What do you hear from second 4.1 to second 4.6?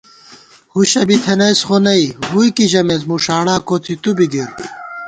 بی گِر